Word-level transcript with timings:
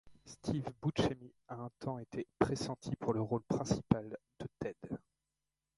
Steve 0.25 0.73
Buscemi 0.79 1.31
a 1.49 1.57
un 1.61 1.69
temps 1.77 1.99
été 1.99 2.25
pressenti 2.39 2.95
pour 2.95 3.13
le 3.13 3.21
rôle 3.21 3.43
principal 3.43 4.17
de 4.39 4.47
Ted. 4.57 4.97